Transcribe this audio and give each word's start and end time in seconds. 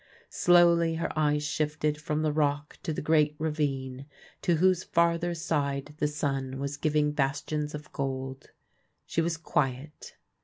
Slowly 0.31 0.95
her 0.95 1.11
eyes 1.15 1.43
shifted 1.43 2.01
from 2.01 2.23
the 2.23 2.31
Rock 2.33 2.79
to 2.81 2.91
the 2.91 3.03
great 3.03 3.35
ravine, 3.37 4.07
to 4.41 4.55
whose 4.55 4.83
farther 4.83 5.35
side 5.35 5.93
the 5.99 6.07
sun 6.07 6.57
was 6.57 6.75
giving 6.75 7.11
bastions 7.11 7.75
of 7.75 7.91
gold. 7.93 8.49
She 9.05 9.21
was 9.21 9.37
quiet. 9.37 10.17